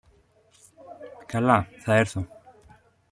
[1.25, 2.27] Καλά, θα έρθω.